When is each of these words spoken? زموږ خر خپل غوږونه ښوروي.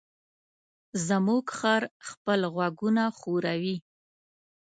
زموږ 1.07 1.45
خر 1.57 1.83
خپل 2.09 2.39
غوږونه 2.53 3.03
ښوروي. 3.17 3.75